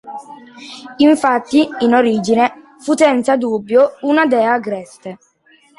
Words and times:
Infatti, 0.97 1.69
in 1.81 1.93
origine, 1.93 2.73
fu 2.79 2.95
senza 2.97 3.37
dubbio 3.37 3.97
una 4.01 4.25
dea 4.25 4.53
agreste. 4.53 5.19